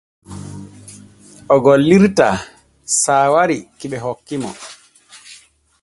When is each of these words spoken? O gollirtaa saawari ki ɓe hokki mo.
O 1.53 1.55
gollirtaa 1.65 2.31
saawari 3.01 3.57
ki 3.77 3.85
ɓe 3.91 3.97
hokki 4.05 4.35
mo. 4.43 4.49